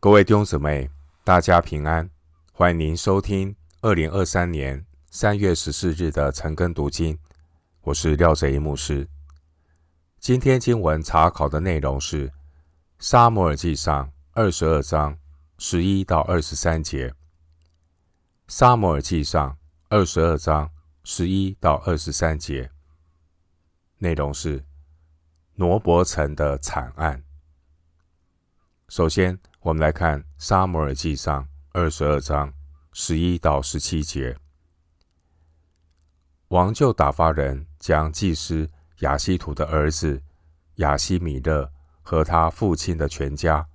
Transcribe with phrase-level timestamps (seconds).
[0.00, 0.88] 各位弟兄姊妹，
[1.24, 2.08] 大家平安！
[2.52, 7.18] 欢迎您收听二零二三年三月十四日的晨更读经。
[7.80, 9.08] 我是廖哲一牧师。
[10.20, 12.28] 今天经文查考的内容是
[13.00, 15.18] 《撒母耳记上》二十二章
[15.58, 17.08] 十一到二十三节。
[18.46, 19.50] 《撒母耳记上》
[19.88, 20.70] 二十二章
[21.02, 22.70] 十一到二十三节
[23.98, 24.64] 内容是
[25.56, 27.24] 挪伯城的惨案。
[28.88, 32.54] 首先，我们来看《撒母耳记上》二十二章
[32.92, 34.38] 十一到十七节。
[36.48, 40.22] 王就打发人将祭司亚希图的儿子
[40.76, 41.68] 亚西米勒
[42.02, 43.66] 和他父亲的全家，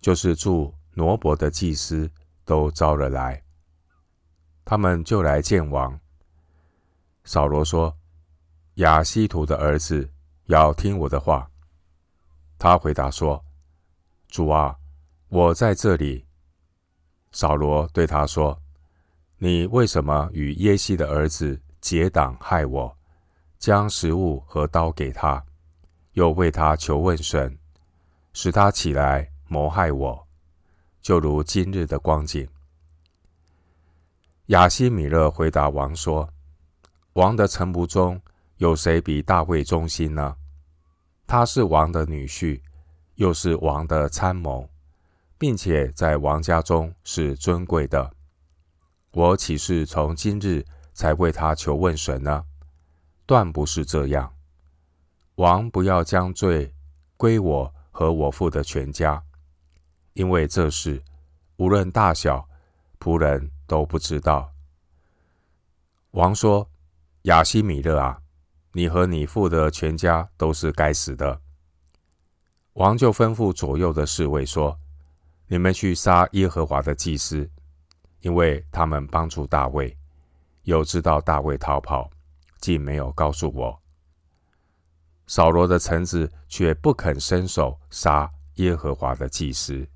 [0.00, 2.10] 就是住挪伯的祭司，
[2.44, 3.40] 都招了来。
[4.64, 5.98] 他们就来见王。
[7.22, 7.96] 扫罗说
[8.74, 10.12] ：“亚希图的儿子
[10.46, 11.48] 要听我的话。”
[12.58, 13.44] 他回答说
[14.26, 14.76] ：“主啊。”
[15.36, 16.24] 我在这里。
[17.30, 18.58] 扫罗对他说
[19.36, 22.96] ：“你为什么与耶西的儿子结党害我，
[23.58, 25.44] 将食物和刀给他，
[26.12, 27.54] 又为他求问神，
[28.32, 30.26] 使他起来谋害我，
[31.02, 32.48] 就如今日的光景。”
[34.46, 36.26] 亚西米勒回答王说
[37.12, 38.18] ：“王的臣仆中
[38.56, 40.34] 有谁比大卫忠心呢？
[41.26, 42.58] 他是王的女婿，
[43.16, 44.66] 又是王的参谋。”
[45.38, 48.10] 并且在王家中是尊贵的，
[49.10, 52.46] 我岂是从今日才为他求问神呢？
[53.26, 54.34] 断不是这样。
[55.34, 56.72] 王不要将罪
[57.18, 59.22] 归我和我父的全家，
[60.14, 61.02] 因为这事
[61.56, 62.48] 无论大小，
[62.98, 64.50] 仆人都不知道。
[66.12, 66.70] 王说
[67.24, 68.22] ：“亚希米勒啊，
[68.72, 71.42] 你和你父的全家都是该死的。”
[72.72, 74.78] 王就吩咐左右的侍卫说。
[75.48, 77.48] 你们去杀耶和华的祭司，
[78.20, 79.96] 因为他们帮助大卫，
[80.62, 82.10] 又知道大卫逃跑，
[82.58, 83.80] 竟没有告诉我。
[85.28, 89.86] 扫罗的臣子却不肯伸手杀耶和华的祭司。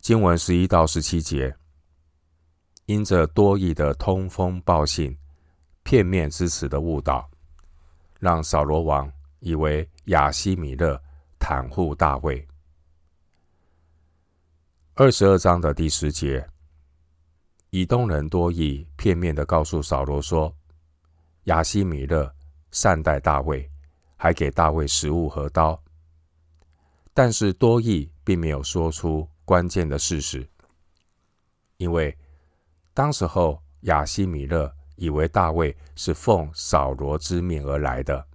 [0.00, 1.56] 经文十一到十七节，
[2.84, 5.16] 因着多益的通风报信、
[5.82, 7.28] 片面之词的误导，
[8.20, 11.02] 让扫罗王以为亚希米勒
[11.40, 12.46] 袒护大卫。
[14.98, 16.48] 二十二章的第十节，
[17.68, 20.50] 以东人多益片面的告诉扫罗说，
[21.44, 22.34] 亚西米勒
[22.70, 23.70] 善待大卫，
[24.16, 25.78] 还给大卫食物和刀。
[27.12, 30.48] 但是多益并没有说出关键的事实，
[31.76, 32.16] 因为
[32.94, 38.26] 当时候亚西米勒以为大卫是奉扫罗之命而来的，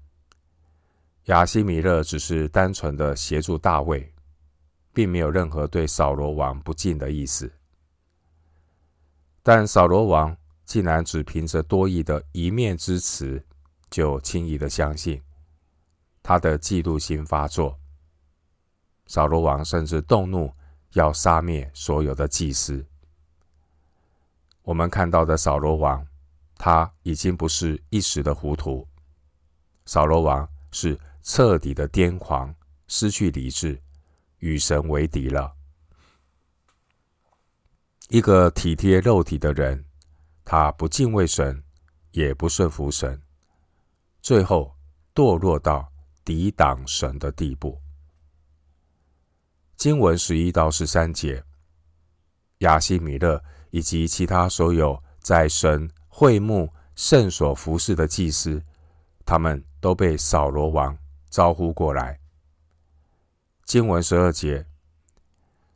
[1.23, 4.07] 亚西米勒只是单纯的协助大卫。
[4.94, 7.52] 并没有任何对扫罗王不敬的意思，
[9.41, 10.35] 但扫罗王
[10.66, 13.44] 竟然只凭着多益的一面之词，
[13.90, 15.22] 就轻易的相信，
[16.22, 17.78] 他的嫉妒心发作。
[19.07, 20.53] 扫罗王甚至动怒，
[20.94, 22.85] 要杀灭所有的祭司。
[24.63, 26.06] 我们看到的扫罗王，
[26.56, 28.88] 他已经不是一时的糊涂，
[29.85, 32.53] 扫罗王是彻底的癫狂，
[32.88, 33.81] 失去理智。
[34.41, 35.56] 与神为敌了。
[38.09, 39.85] 一个体贴肉体的人，
[40.44, 41.63] 他不敬畏神，
[42.12, 43.22] 也不顺服神，
[44.22, 44.75] 最后
[45.16, 45.91] 堕落到
[46.24, 47.81] 抵挡神的地步。
[49.78, 51.44] 经文十一到十三节，
[52.59, 58.62] 亚希米勒以及其他所有在神会幕圣所服侍的祭司，
[59.25, 60.96] 他们都被扫罗王
[61.29, 62.20] 招呼过来。
[63.63, 64.66] 经文十二节，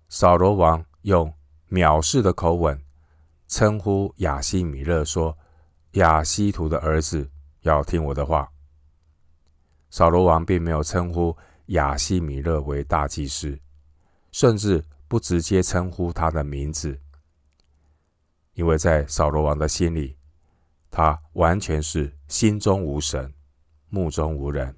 [0.10, 1.34] 扫罗王用
[1.70, 2.84] 藐视的口吻
[3.48, 5.38] 称呼亚希米勒说
[5.94, 7.30] ：“亚希图的儿子
[7.62, 8.52] 要听我的话。”
[9.90, 11.38] 扫罗王并没有称呼
[11.68, 13.58] 亚希米勒为大祭司，
[14.32, 17.00] 甚至不直接称呼他的名字，
[18.56, 20.18] 因为在扫罗王的心里，
[20.92, 23.34] 他完全是心中无神，
[23.88, 24.76] 目中无人，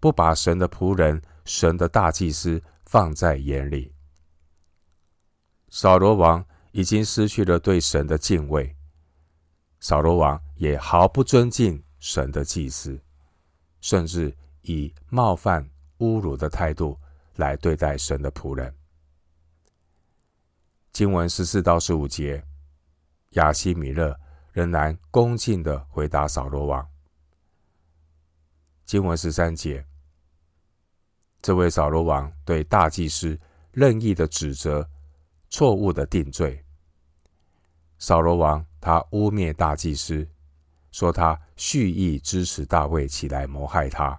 [0.00, 1.20] 不把神的仆人。
[1.44, 3.94] 神的大祭司放在眼里，
[5.68, 8.74] 扫罗王已经失去了对神的敬畏，
[9.80, 12.98] 扫罗王也毫不尊敬神的祭司，
[13.80, 15.68] 甚至以冒犯、
[15.98, 16.98] 侮辱的态度
[17.36, 18.74] 来对待神的仆人。
[20.92, 22.42] 经文十四到十五节，
[23.30, 24.18] 亚希米勒
[24.52, 26.88] 仍然恭敬的回答扫罗王。
[28.84, 29.84] 经文十三节。
[31.44, 33.38] 这位扫罗王对大祭司
[33.70, 34.88] 任意的指责、
[35.50, 36.64] 错误的定罪。
[37.98, 40.26] 扫罗王他污蔑大祭司，
[40.90, 44.18] 说他蓄意支持大卫起来谋害他，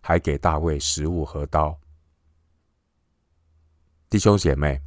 [0.00, 1.78] 还给大卫食物和刀。
[4.08, 4.80] 弟兄姐妹，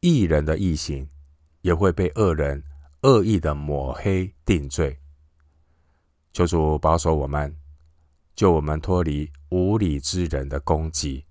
[0.00, 1.06] 义人的异行
[1.60, 2.64] 也会被恶人
[3.02, 4.98] 恶意的抹黑定罪。
[6.32, 7.54] 求主保守我们，
[8.34, 11.26] 救我们脱离无理之人的攻击，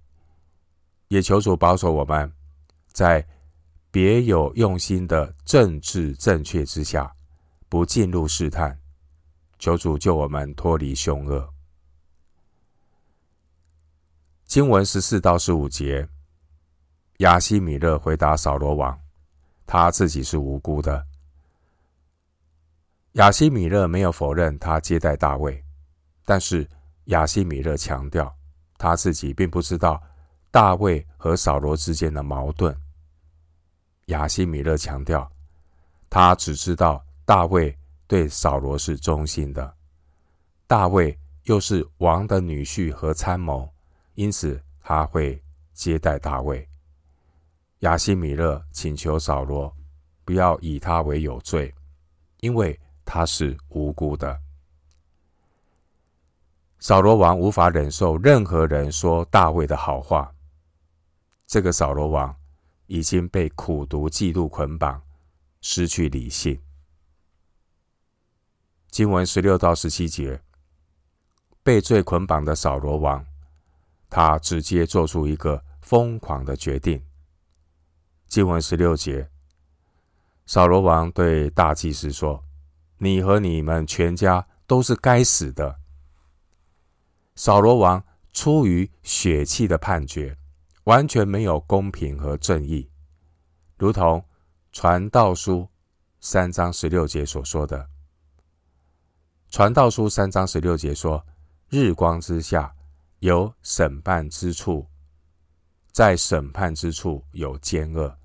[1.07, 2.31] 也求主保守我们，
[2.91, 3.27] 在
[3.91, 7.15] 别有用心的政治正确之下，
[7.67, 8.79] 不进入试探。
[9.57, 11.53] 求主救我们脱离凶恶。
[14.45, 16.07] 经文十四到十五节，
[17.17, 18.97] 亚西米勒回答扫罗王，
[19.65, 21.05] 他自己是无辜的。
[23.13, 25.61] 亚西米勒没有否认他接待大卫，
[26.23, 26.65] 但是
[27.09, 28.35] 亚希米勒强调
[28.77, 30.01] 他自己并不知道
[30.49, 32.75] 大卫和扫罗之间的矛盾。
[34.05, 35.29] 亚希米勒强调，
[36.09, 37.77] 他只知道大卫
[38.07, 39.75] 对扫罗是忠心的，
[40.65, 43.71] 大卫又是王的女婿和参谋，
[44.15, 45.39] 因此他会
[45.73, 46.67] 接待大卫。
[47.79, 49.71] 亚希米勒请求扫罗
[50.25, 51.73] 不要以他为有罪，
[52.39, 52.79] 因为。
[53.11, 54.39] 他是无辜的。
[56.79, 60.33] 扫罗王无法忍受任何人说大卫的好话。
[61.45, 62.35] 这个扫罗王
[62.87, 65.01] 已经被苦毒嫉妒捆绑，
[65.61, 66.59] 失去理性。
[68.89, 70.41] 经文十六到十七节，
[71.63, 73.25] 被罪捆绑的扫罗王，
[74.09, 77.03] 他直接做出一个疯狂的决定。
[78.27, 79.29] 经文十六节，
[80.45, 82.43] 扫罗王对大祭司说。
[83.01, 85.78] 你和你们全家都是该死的。
[87.39, 88.03] 扫罗王
[88.33, 90.37] 出于血气的判决，
[90.83, 92.91] 完全没有公平和正义，
[93.77, 94.21] 如同
[94.73, 95.65] 传道书
[96.19, 97.87] 三章十六节所说的。
[99.49, 101.25] 传道书三章十六节说
[101.71, 102.75] ：“日光之下
[103.19, 104.85] 有审判之处，
[105.93, 108.17] 在审判之处有奸恶。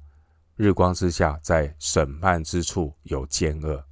[0.56, 3.84] 日光之下，在审判之处有奸恶。”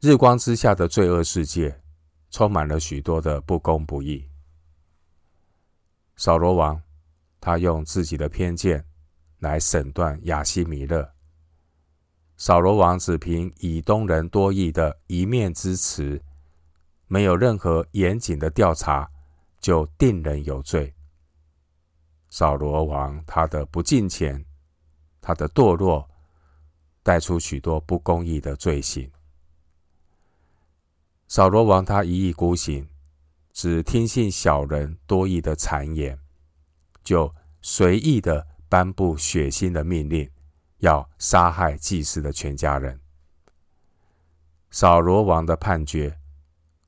[0.00, 1.82] 日光之下的罪恶世界，
[2.30, 4.28] 充满了许多的不公不义。
[6.16, 6.82] 扫罗王，
[7.40, 8.84] 他用自己的偏见
[9.38, 11.08] 来审断亚西米勒。
[12.36, 16.22] 扫罗王只凭以东人多益的一面之词，
[17.06, 19.10] 没有任何严谨的调查，
[19.60, 20.94] 就定人有罪。
[22.30, 24.44] 扫罗王他的不敬虔，
[25.20, 26.08] 他的堕落，
[27.02, 29.10] 带出许多不公义的罪行。
[31.28, 32.88] 扫罗王他一意孤行，
[33.52, 36.18] 只听信小人多疑的谗言，
[37.04, 40.30] 就随意的颁布血腥的命令，
[40.78, 42.98] 要杀害祭司的全家人。
[44.70, 46.18] 扫罗王的判决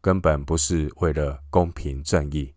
[0.00, 2.54] 根本不是为了公平正义，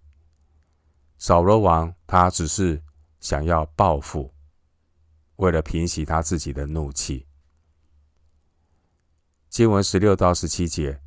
[1.18, 2.81] 扫罗王他只是
[3.19, 4.33] 想要报复，
[5.35, 7.27] 为了平息他自己的怒气。
[9.50, 11.03] 经文十六到十七节。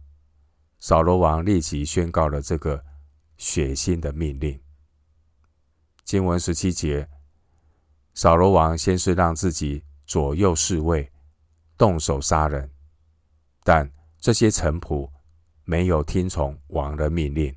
[0.79, 2.85] 扫罗王立即宣告了这个
[3.37, 4.61] 血腥的命令。
[6.05, 7.09] 经文十七节，
[8.15, 11.11] 扫罗王先是让自己左右侍卫
[11.77, 12.71] 动手杀人，
[13.65, 15.11] 但这些臣仆
[15.65, 17.55] 没有听从王的命令，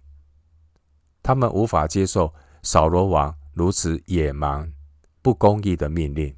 [1.21, 2.33] 他们无法接受
[2.63, 4.73] 扫罗王如此野蛮、
[5.21, 6.35] 不公义的命令，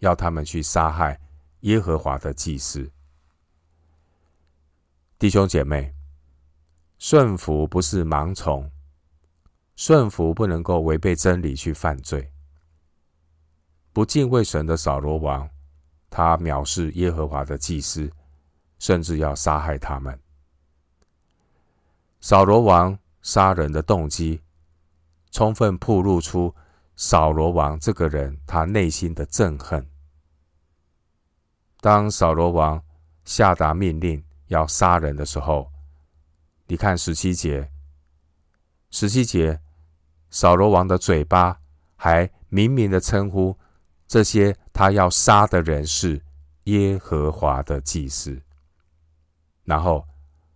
[0.00, 1.20] 要他们去杀害
[1.60, 2.90] 耶和华的祭司。
[5.18, 5.94] 弟兄姐妹，
[6.98, 8.70] 顺服不是盲从，
[9.74, 12.30] 顺服不能够违背真理去犯罪。
[13.94, 15.48] 不敬畏神的扫罗王，
[16.10, 18.12] 他藐视耶和华的祭司，
[18.78, 20.20] 甚至要杀害他们。
[22.20, 24.42] 扫罗王杀人的动机，
[25.30, 26.54] 充分暴露出
[26.94, 29.88] 扫罗王这个人他内心的憎恨。
[31.80, 32.84] 当扫罗王
[33.24, 35.70] 下达命令，要杀人的时候，
[36.66, 37.70] 你看十七节，
[38.90, 39.60] 十七节，
[40.30, 41.60] 扫罗王的嘴巴
[41.96, 43.56] 还明明的称呼
[44.06, 46.22] 这些他要杀的人是
[46.64, 48.40] 耶和华的祭司，
[49.64, 50.06] 然后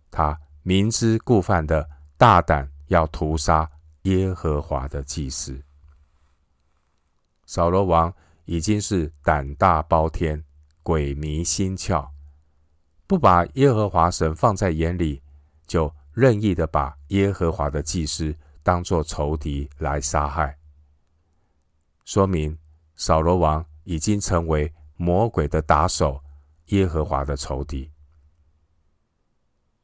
[0.09, 3.69] 他明知故犯的大胆要屠杀
[4.03, 5.61] 耶和华的祭司。
[7.45, 8.13] 扫罗王
[8.45, 10.41] 已经是胆大包天、
[10.83, 12.07] 鬼迷心窍。
[13.11, 15.21] 不把耶和华神放在眼里，
[15.67, 20.57] 就任意的把耶和华的祭司当作仇敌来杀害，
[22.05, 22.57] 说明
[22.95, 26.23] 扫罗王已经成为魔鬼的打手，
[26.67, 27.91] 耶和华的仇敌，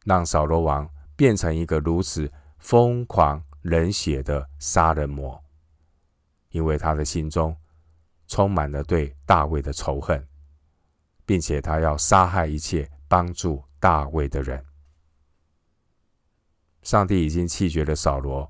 [0.06, 5.44] 让扫罗王变成一个如此疯狂冷血的杀人魔，
[6.52, 7.54] 因为他的心中
[8.26, 10.26] 充满了对大卫的仇恨，
[11.26, 14.64] 并且他要杀害一切帮助大卫的人。
[16.82, 18.50] 上帝已经弃绝了扫罗，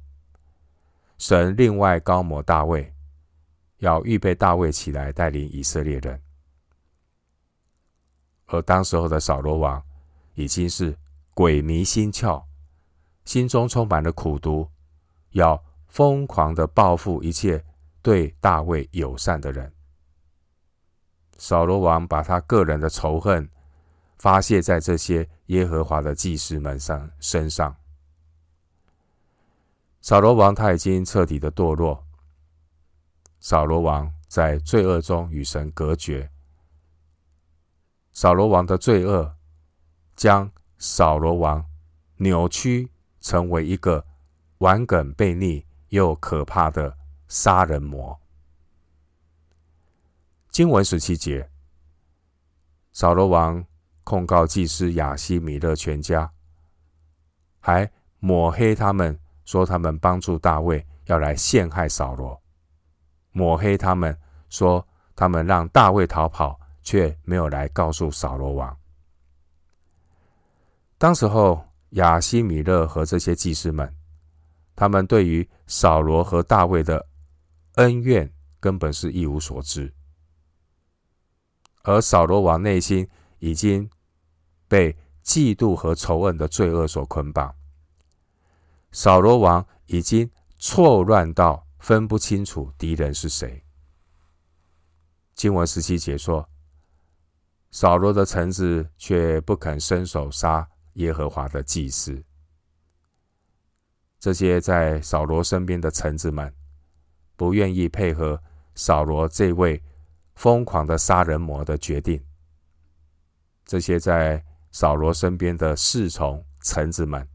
[1.18, 2.94] 神另外膏抹大卫，
[3.78, 6.22] 要预备大卫起来带领以色列人。
[8.46, 9.84] 而当时候的扫罗王
[10.36, 10.96] 已经是
[11.34, 12.44] 鬼迷心窍，
[13.26, 14.70] 心中充满了苦毒，
[15.32, 17.66] 要疯狂的报复一切
[18.02, 19.74] 对大卫友善的人。
[21.38, 23.50] 扫罗王把他个人的仇恨
[24.18, 27.76] 发泄在这些耶和华的祭司们上身上。
[30.02, 32.06] 扫罗王他已经彻底的堕落。
[33.40, 36.30] 扫罗王在罪恶中与神隔绝。
[38.12, 39.36] 扫罗王的罪恶
[40.16, 41.64] 将扫罗王
[42.18, 44.06] 扭曲成为一个
[44.60, 46.98] 顽梗悖逆又可怕的
[47.28, 48.20] 杀人魔。
[50.50, 51.50] 经文十七节，
[52.92, 53.64] 扫罗王
[54.08, 56.32] 控告祭司亚西米勒全家，
[57.60, 59.20] 还抹黑他们。
[59.44, 62.42] 说他们帮助大卫要来陷害扫罗，
[63.32, 64.18] 抹黑他们，
[64.50, 64.86] 说
[65.16, 68.78] 他们让大卫逃跑，却没有来告诉扫罗王。
[70.98, 73.96] 当时候，亚西米勒和这些祭司们，
[74.76, 77.08] 他们对于扫罗和大卫的
[77.76, 79.94] 恩怨根本是一无所知，
[81.84, 83.08] 而扫罗王内心
[83.40, 83.90] 已经
[84.68, 87.56] 被嫉妒和仇恨的罪恶所捆绑。
[88.92, 93.64] 扫罗王已经错乱到分不清楚敌人是谁。
[95.36, 96.50] 经文十七节说，
[97.70, 102.24] 扫罗的臣子却不肯伸手杀耶和华的祭司。
[104.20, 106.52] 这些在扫罗身边的臣子们，
[107.36, 108.42] 不愿意配合
[108.74, 109.84] 扫罗这位
[110.34, 112.24] 疯狂的杀人魔的决定。
[113.64, 114.44] 这些在
[114.79, 117.27] 扫罗身边的侍从臣子们。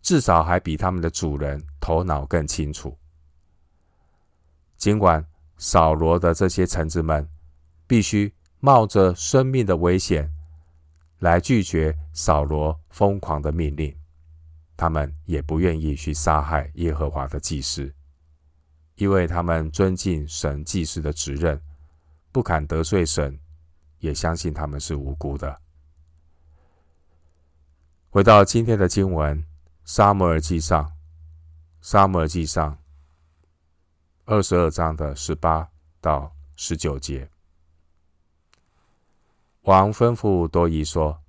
[0.00, 2.96] 至少还比他们的主人头脑更清楚。
[4.78, 5.22] 尽管
[5.58, 7.28] 扫罗的这些臣子们
[7.86, 10.32] 必须冒着生命的危险
[11.18, 13.94] 来拒绝扫罗疯狂的命令，
[14.74, 17.92] 他们也不愿意去杀害耶和华的祭司，
[18.94, 21.60] 因为他们尊敬神祭司的职任，
[22.32, 23.38] 不敢得罪神，
[23.98, 25.61] 也相信他们是无辜的。
[28.14, 29.42] 回到今天的经文。
[29.86, 30.92] 撒母耳记上，
[31.80, 32.76] 撒母耳记上
[34.26, 35.66] 二十二章的十八
[35.98, 37.30] 到十九节，
[39.62, 41.22] 王吩咐多益说：“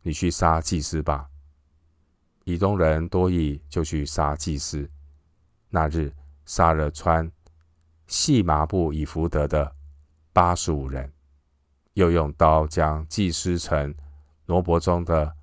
[0.00, 1.28] 你去杀祭司吧。”
[2.44, 4.90] 以东人多益就去杀祭司。
[5.68, 6.10] 那日
[6.46, 7.30] 杀了穿
[8.06, 9.76] 细麻布以弗得的
[10.32, 11.12] 八十五人，
[11.92, 13.94] 又用刀将祭司城
[14.46, 15.36] 挪伯中的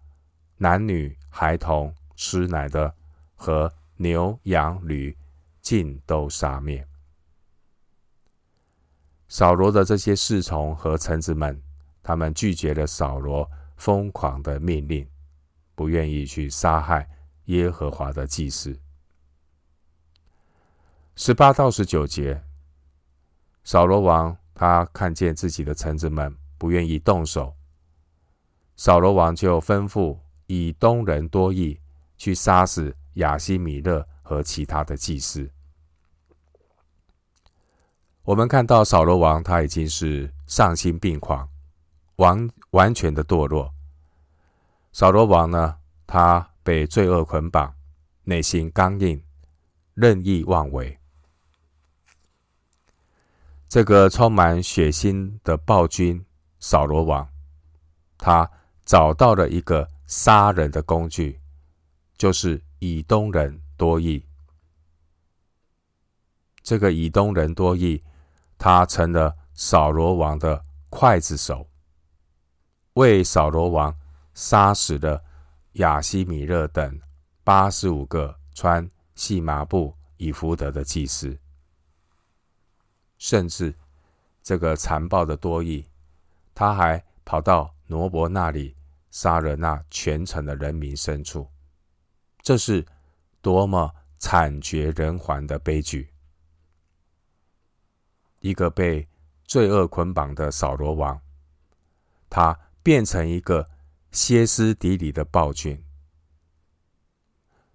[0.58, 1.94] 男女孩童。
[2.20, 2.92] 吃奶的
[3.36, 5.16] 和牛羊驴
[5.62, 6.84] 尽都杀灭。
[9.28, 11.62] 扫罗的这些侍从和臣子们，
[12.02, 15.08] 他们拒绝了扫罗疯狂的命令，
[15.76, 17.08] 不愿意去杀害
[17.46, 18.76] 耶和华的祭司。
[21.16, 22.44] 十八到十九节，
[23.64, 27.56] 扫罗王他看见自己的臣子们不愿意动手，
[28.76, 30.18] 扫罗王就吩咐
[30.48, 31.80] 以东人多义。
[32.18, 35.52] 去杀死亚西米勒和其他的祭司。
[38.24, 41.48] 我们看到扫罗王他已经是丧心病狂，
[42.16, 43.72] 完完全的堕落。
[44.92, 45.78] 扫罗王呢，
[46.08, 47.76] 他被罪恶捆绑，
[48.24, 49.24] 内心刚硬，
[49.94, 50.98] 任意妄为。
[53.70, 56.26] 这个充满血腥的暴君
[56.60, 57.30] 扫罗王，
[58.18, 58.50] 他
[58.84, 61.40] 找到了一个杀人的工具。
[62.18, 64.26] 就是以东人多益，
[66.64, 68.04] 这个以东人多益，
[68.58, 71.70] 他成了扫罗王的刽子手，
[72.94, 73.96] 为扫罗王
[74.34, 75.24] 杀死了
[75.74, 77.00] 亚希米勒等
[77.44, 81.38] 八十五个穿细麻布以弗得的祭司，
[83.20, 83.76] 甚至
[84.42, 85.88] 这个残暴的多益，
[86.56, 88.76] 他还跑到挪伯那里
[89.10, 91.50] 杀了那全城的人民牲畜。
[92.42, 92.86] 这是
[93.42, 96.14] 多么惨绝人寰的悲剧！
[98.40, 99.08] 一个被
[99.46, 101.20] 罪恶捆绑的扫罗王，
[102.30, 103.70] 他变成一个
[104.12, 105.84] 歇斯底里的暴君。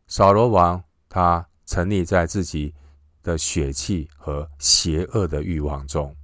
[0.06, 2.74] 扫罗王他沉溺在自己
[3.22, 6.16] 的血气和邪恶的欲望中。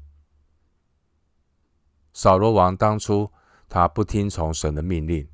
[2.12, 3.30] 扫罗王当初
[3.68, 5.28] 他不听从神的命令，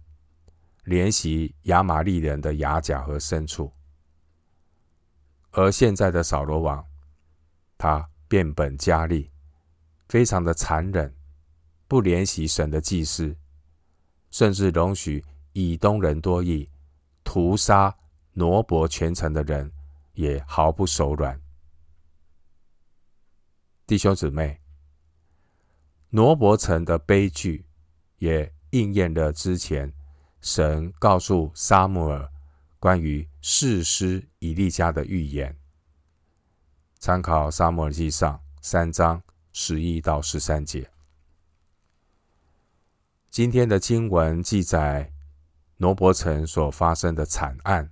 [0.85, 3.73] 怜惜亚玛利人的牙甲和牲畜，
[5.53, 6.85] 而现在的扫罗王，
[7.79, 9.31] 他变本加厉，
[10.09, 11.15] 非常的残忍，
[11.87, 13.37] 不怜惜神的祭司，
[14.31, 16.69] 甚至容许以东人多益
[17.23, 17.97] 屠杀
[18.33, 19.71] 挪伯全城的人，
[20.15, 21.41] 也毫不手软。
[23.87, 24.61] 弟兄姊妹。
[26.11, 27.67] 挪伯城的悲剧，
[28.19, 29.93] 也应验了之前
[30.41, 32.31] 神告诉撒母耳
[32.79, 35.57] 关于士师以利家的预言。
[36.99, 40.91] 参考撒母耳记上三章十一到十三节。
[43.31, 45.13] 今天的经文记载
[45.79, 47.91] 挪伯城所发生的惨案，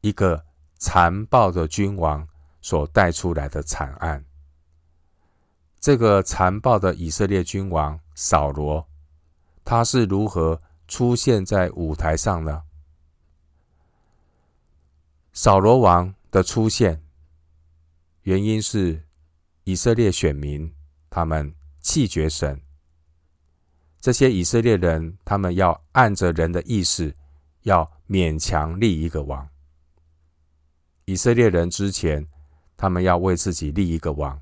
[0.00, 0.44] 一个
[0.76, 2.26] 残暴的君王
[2.62, 4.24] 所带出来的惨案。
[5.80, 8.86] 这个残暴的以色列君王扫罗，
[9.70, 12.64] 他是如何出现在舞台上呢？
[15.32, 17.00] 扫罗王的出现，
[18.22, 19.04] 原因是
[19.62, 20.74] 以色列选民
[21.08, 22.60] 他们弃绝神。
[24.00, 27.14] 这些以色列人，他们要按着人的意思，
[27.62, 29.48] 要勉强立一个王。
[31.04, 32.26] 以色列人之前，
[32.76, 34.40] 他们要为自己立一个王。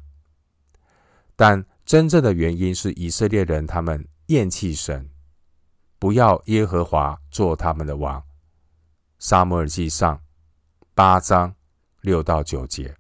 [1.37, 5.11] 但真正的原因是以色列人他们厌弃神，
[5.99, 8.23] 不要耶和华做他们的王。
[9.19, 10.21] 撒母耳记上
[10.95, 11.55] 八章
[12.03, 12.97] 六到九节，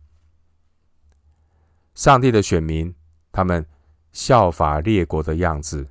[1.95, 2.93] 上帝的选民
[3.31, 3.65] 他们
[4.11, 5.89] 效法列国的样子，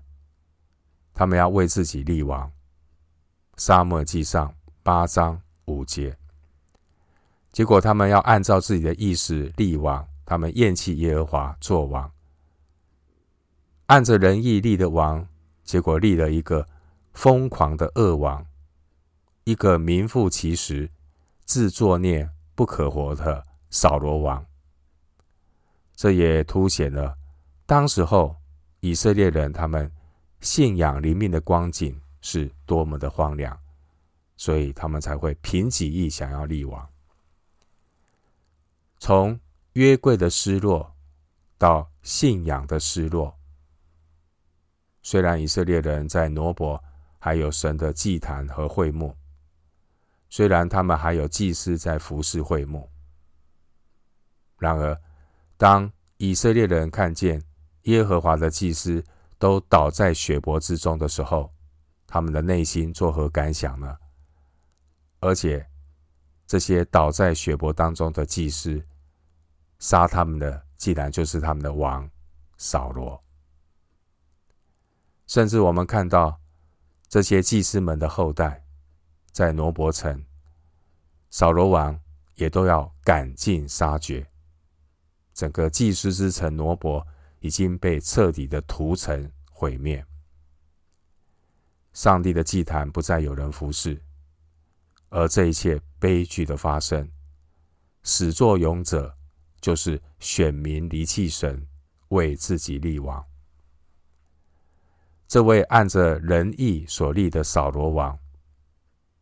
[1.13, 2.51] 他们要为自己立王。
[3.55, 6.17] 撒母耳记上八章五节，
[7.51, 12.11] 结果他们要按照自己的意思立王，他们厌弃耶和华做王。
[13.85, 15.25] 按着人意立的王，
[15.63, 16.67] 结果立了一个
[17.17, 18.45] 疯狂的恶王，
[19.43, 20.87] 一个名副其实、
[21.45, 24.45] 自作孽不可活的扫罗王。
[25.95, 27.17] 这也凸显了
[27.65, 28.35] 当时候
[28.81, 29.91] 以色列人他们
[30.41, 33.59] 信仰灵命的光景是多么的荒凉，
[34.35, 36.87] 所以他们才会凭己意想要立王。
[38.99, 39.39] 从
[39.73, 40.95] 约柜的失落
[41.57, 43.35] 到信仰的失落。
[45.01, 46.83] 虽然以色列人在挪伯
[47.19, 49.15] 还有神的祭坛和会幕，
[50.29, 52.89] 虽然他们还有祭司在服侍会幕，
[54.59, 54.99] 然而
[55.57, 57.41] 当以色列人看见
[57.83, 59.03] 耶和华的祭司
[59.37, 61.53] 都倒在血泊之中的时候，
[62.05, 63.97] 他们的内心作何感想呢？
[65.19, 65.67] 而且
[66.45, 68.83] 这些倒在血泊当中的祭司，
[69.79, 72.09] 杀他们的竟然就是他们的王
[72.57, 73.21] 扫罗。
[75.25, 76.39] 甚至我们看到
[77.09, 78.65] 这些祭司们的后代，
[79.31, 80.25] 在挪伯城，
[81.29, 81.99] 扫罗王
[82.35, 84.27] 也都要赶尽杀绝。
[85.33, 87.05] 整个祭司之城挪伯
[87.39, 90.05] 已经被彻底的屠城毁灭。
[91.93, 94.01] 上帝的祭坛不再有人服侍，
[95.09, 97.09] 而这一切悲剧的发生，
[98.03, 99.15] 始作俑者
[99.61, 101.65] 就是选民离弃神，
[102.09, 103.25] 为自己立王。
[105.27, 108.17] 这位按着仁义所立的扫罗王，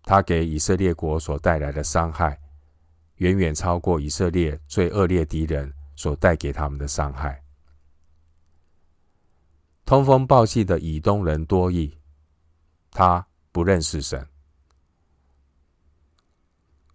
[0.04, 2.39] 他给以色列国所带来的伤害，
[3.15, 7.44] 远远超过以色列最恶劣敌人所带给他们的伤害。
[9.84, 11.98] 通风报信的以东人多益，
[12.91, 14.24] 他不认识神；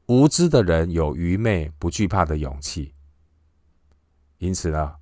[0.07, 2.95] 无知的人有愚昧不惧怕的勇气。
[4.39, 4.95] 因此呢，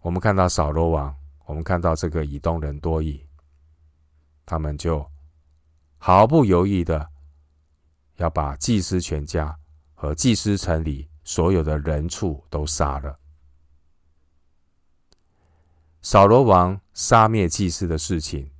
[0.00, 1.16] 我们看到扫罗王。
[1.48, 3.26] 我们看到这个以东人多益，
[4.44, 5.10] 他们就
[5.96, 7.08] 毫不犹豫的
[8.16, 9.58] 要把祭司全家
[9.94, 13.18] 和祭司城里所有的人畜都杀了。
[16.02, 18.50] 扫罗王杀灭祭司的事情，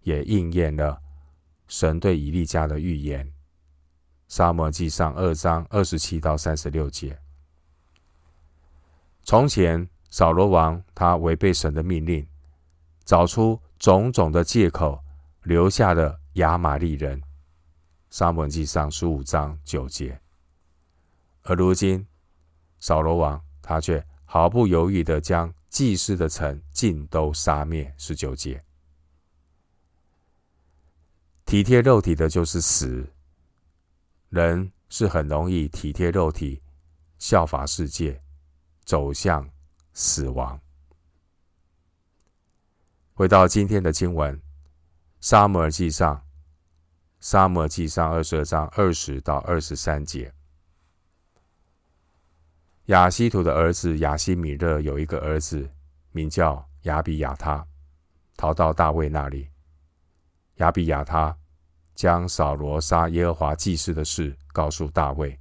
[0.00, 1.00] 也应验了
[1.68, 3.32] 神对以利家的预言。
[4.26, 7.16] 撒母耳记上二章二十七到三十六节。
[9.22, 12.26] 从前扫罗王他违背神的命令。
[13.04, 15.02] 找出种种的借口，
[15.42, 17.20] 留下了亚玛力人。
[18.10, 20.20] 撒母耳记上十五章九节。
[21.42, 22.06] 而如今，
[22.78, 27.92] 扫罗王他却毫不犹豫地将祭司的城尽都杀灭。
[27.96, 28.62] 十九节，
[31.44, 33.10] 体贴肉体的就是死。
[34.28, 36.62] 人是很容易体贴肉体，
[37.18, 38.22] 效法世界，
[38.84, 39.48] 走向
[39.92, 40.60] 死亡。
[43.22, 44.36] 回到今天的经文，
[45.20, 46.16] 《撒母耳记上》，
[47.20, 50.34] 《撒母耳记上》二十二章二十到二十三节。
[52.86, 55.70] 亚希图的儿子亚西米勒有一个儿子，
[56.10, 57.64] 名叫亚比亚他，
[58.36, 59.48] 逃到大卫那里。
[60.56, 61.38] 亚比亚他
[61.94, 65.38] 将扫罗杀耶和华祭司的事告诉大卫。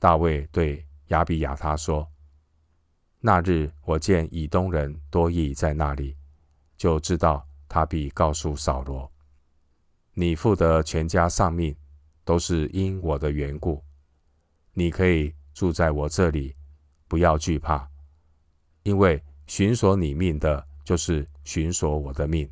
[0.00, 2.10] 大卫对亚比亚他说
[3.22, 6.16] ：“那日我见以东人多益在那里，
[6.82, 9.08] 就知道他必告诉扫罗，
[10.14, 11.76] 你父的全家丧命，
[12.24, 13.80] 都是因我的缘故。
[14.72, 16.56] 你可以。”住在我这里，
[17.06, 17.86] 不要惧怕，
[18.84, 22.50] 因为寻索你命的，就是寻索我的命。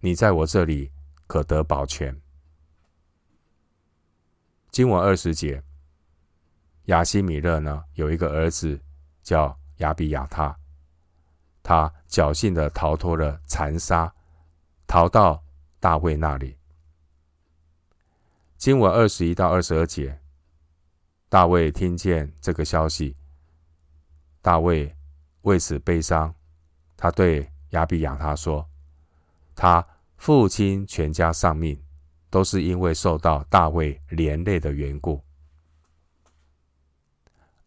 [0.00, 0.90] 你在我这里
[1.26, 2.18] 可得保全。
[4.70, 5.62] 经文二十节，
[6.86, 8.80] 亚西米勒呢，有一个儿子
[9.22, 10.58] 叫亚比亚他，
[11.64, 14.14] 他侥幸的逃脱了残杀，
[14.86, 15.42] 逃到
[15.80, 16.56] 大卫那里。
[18.58, 20.20] 经文二十一到二十二节。
[21.30, 23.16] 大卫听见这个消息，
[24.40, 24.94] 大卫
[25.42, 26.32] 为此悲伤。
[26.96, 28.68] 他对亚比亚他说
[29.56, 29.84] ：“他
[30.16, 31.82] 父亲全家丧命，
[32.30, 35.20] 都是因为受到大卫连累的缘故。”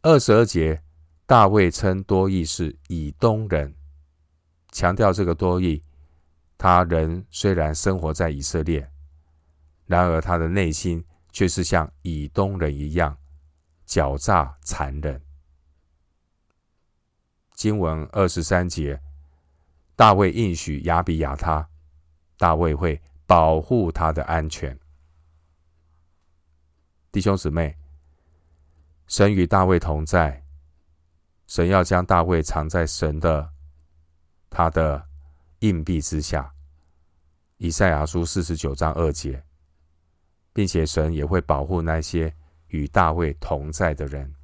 [0.01, 0.81] 二十二节，
[1.25, 3.75] 大卫称多义是以东人，
[4.77, 5.81] 强调这个多益，
[6.55, 8.87] 他人虽然生活在以色列，
[9.87, 13.17] 然而他的内心却是像以东人一样。
[13.87, 15.19] 狡诈残忍。
[17.55, 19.01] 经文二十三节，
[19.95, 21.67] 大卫应许亚比亚他，
[22.37, 24.77] 大卫会保护他的安全。
[27.11, 27.75] 弟兄姊妹，
[29.07, 30.45] 神与大卫同在，
[31.47, 33.49] 神要将大卫藏在神的
[34.49, 35.07] 他的
[35.59, 36.53] 硬币之下。
[37.57, 39.43] 以赛亚书四十九章二节，
[40.53, 42.33] 并且神也会保护那些。
[42.69, 44.35] 与大卫同在的人，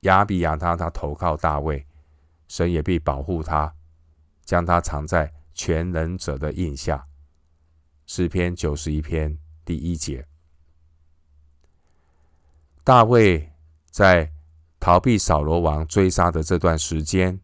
[0.00, 1.86] 亚比亚他，他投靠大卫，
[2.48, 3.72] 神也必保护他，
[4.44, 7.06] 将他藏在全能者的印下。
[8.06, 10.26] 诗篇九十一篇第一节，
[12.82, 13.52] 大卫
[13.92, 14.28] 在
[14.80, 17.40] 逃避扫罗王追杀的这段时间，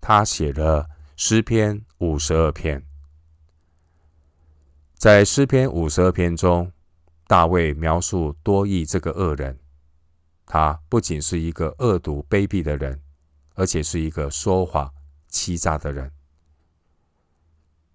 [0.00, 2.82] 他写了诗篇五十二篇。
[4.94, 6.72] 在诗篇五十二篇中，
[7.26, 9.58] 大卫描述多益这个恶人，
[10.44, 13.00] 他不仅是一个恶毒卑鄙的人，
[13.54, 14.92] 而且是一个说谎
[15.28, 16.10] 欺诈的人。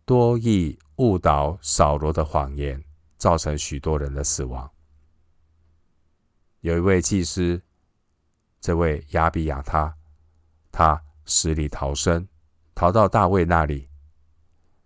[0.06, 2.84] 多益误导扫罗的谎言，
[3.18, 4.72] 造成许多人的死亡。
[6.62, 7.62] 有一位祭司，
[8.62, 9.96] 这位亚比亚他，
[10.72, 12.28] 他死里逃生，
[12.74, 13.90] 逃到大卫那里。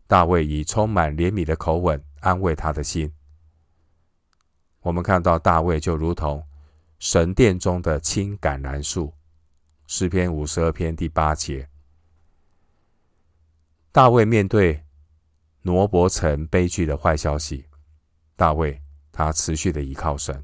[0.07, 3.13] 大卫以充满怜悯的口吻安慰他的心。
[4.81, 6.43] 我们看到大卫就如同
[6.97, 9.13] 神殿中的青橄榄树，
[9.85, 11.69] 诗篇五十二篇第八节。
[13.91, 14.83] 大卫面对
[15.61, 17.67] 挪伯城悲剧的坏消息，
[18.35, 20.43] 大卫他持续的依靠神，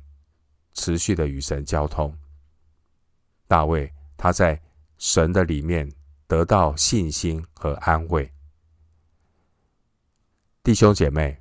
[0.73, 2.15] 持续的与神交通。
[3.47, 4.61] 大卫他在
[5.07, 5.87] 神的里面
[6.25, 8.33] 得到信心和安慰。
[10.63, 11.39] 弟兄姐妹。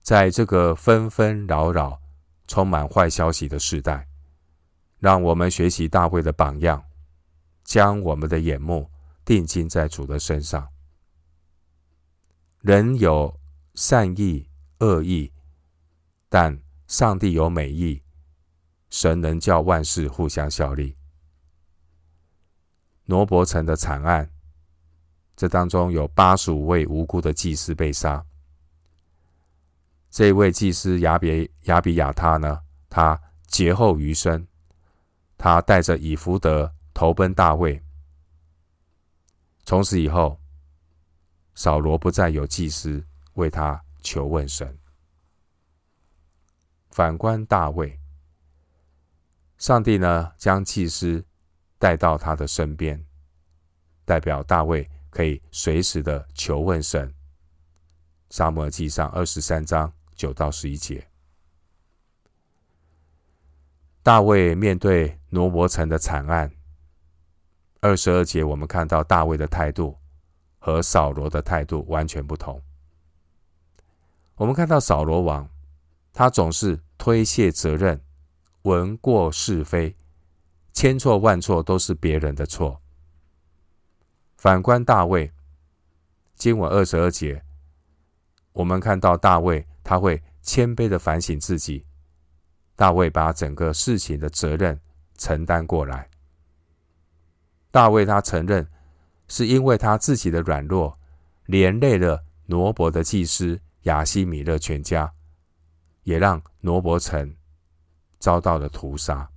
[0.00, 2.00] 在这个纷纷扰扰、
[2.46, 4.08] 充满坏消息的时代，
[4.98, 6.84] 让我们学习大卫的榜样，
[7.64, 8.90] 将我们的眼目
[9.24, 10.68] 定睛在主的身上。
[12.60, 13.40] 人有
[13.74, 14.48] 善意、
[14.80, 15.32] 恶意，
[16.28, 18.02] 但上帝有美意，
[18.90, 20.96] 神能叫万事互相效力。
[23.06, 24.30] 挪伯城的惨案，
[25.36, 28.24] 这当中有八十五位无辜的祭司被杀。
[30.10, 34.46] 这一位祭司亚比亚比亚他呢，他劫后余生，
[35.38, 37.82] 他带着以弗得投奔大卫。
[39.64, 40.38] 从此以后，
[41.54, 44.78] 扫罗不再有祭司为他求问神。
[46.90, 47.98] 反观大卫，
[49.56, 51.24] 上帝呢，将祭司
[51.82, 53.04] 带到他的身边，
[54.04, 57.12] 代表大卫可以随时的求问神。
[58.30, 59.92] 撒母耳记上二十三章。
[60.14, 61.04] 九到十一节。
[64.04, 66.52] 大卫面对挪伯城的惨案，
[67.80, 69.98] 二十二节我们看到大卫的态度
[70.60, 72.62] 和扫罗的态度完全不同。
[74.36, 75.48] 我们看到扫罗王，
[76.12, 78.00] 他总是推卸责任、
[78.62, 79.96] 闻过是非，
[80.72, 82.80] 千错万错都是别人的错。
[84.36, 85.32] 反观大卫，
[86.34, 87.44] 经文二十二节，
[88.52, 91.86] 我们看到大卫他会谦卑的反省自己。
[92.74, 94.80] 大卫把整个事情的责任
[95.16, 96.10] 承担过来。
[97.70, 98.66] 大卫他承认，
[99.28, 100.98] 是因为他自己的软弱，
[101.46, 105.12] 连累了挪伯的祭司亚西米勒全家，
[106.02, 107.36] 也让挪伯城
[108.18, 109.31] 遭到了屠杀。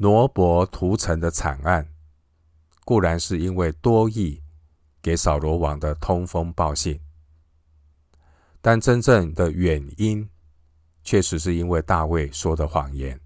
[0.00, 1.92] 挪伯屠城的惨案，
[2.84, 4.40] 固然是因为多益
[5.02, 7.00] 给扫罗王的通风报信。
[8.60, 10.28] 但真正的原因，
[11.02, 13.20] 确实是因为大卫说的谎言。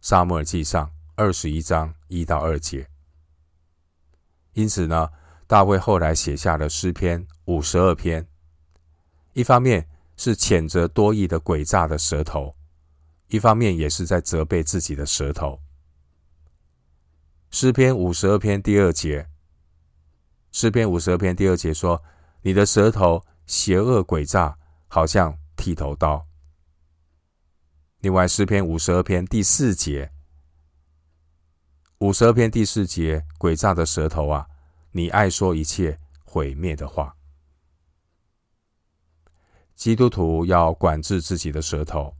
[0.00, 2.88] 撒母耳记上二十一章一到二节。
[4.52, 5.10] 因此呢，
[5.48, 8.28] 大卫后来写下了诗篇五十二篇，
[9.32, 12.54] 一方面是谴责多益的诡诈的舌头，
[13.26, 15.60] 一方面也是在责备自己的舌头。
[17.54, 19.28] 诗篇五十二篇第二节，
[20.50, 22.02] 诗篇五十二篇第二节说
[22.42, 26.26] ：“你的舌头。”邪恶诡诈，好像剃头刀。
[28.00, 30.10] 另外，诗篇五十二篇第四节，
[31.98, 34.48] 五十二篇第四节，诡诈的舌头啊，
[34.90, 37.14] 你爱说一切毁灭的话。
[39.76, 42.16] 基督徒要管制自己的舌头，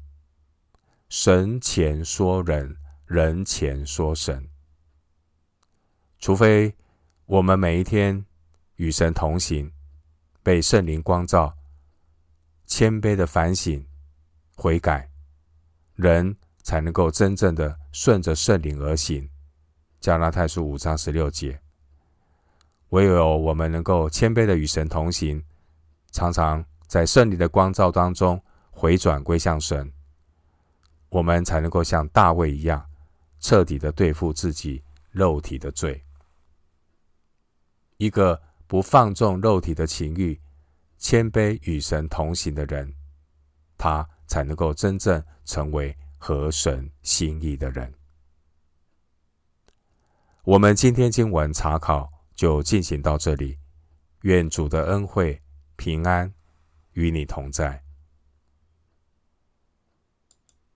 [1.08, 4.48] 神前说人，人前说神。
[6.24, 6.74] 除非
[7.26, 8.24] 我们每一天
[8.76, 9.70] 与神同行。
[10.42, 11.54] 被圣灵光照，
[12.64, 13.86] 谦卑的反省、
[14.56, 15.10] 悔改，
[15.94, 19.28] 人才能够真正的顺着圣灵而行。
[20.00, 21.60] 加拉太书五章十六节，
[22.88, 25.44] 唯有我们能够谦卑的与神同行，
[26.10, 29.92] 常常在圣灵的光照当中回转归向神，
[31.10, 32.82] 我们才能够像大卫一样，
[33.40, 36.02] 彻底的对付自己肉体的罪。
[37.96, 38.40] 一个。
[38.66, 40.40] 不放纵肉体的情欲，
[40.98, 42.92] 谦卑与神同行的人，
[43.76, 47.92] 他才能够真正成为合神心意的人。
[50.44, 53.58] 我们今天经文查考就进行到这里，
[54.22, 55.40] 愿主的恩惠
[55.76, 56.32] 平安
[56.94, 57.83] 与你同在。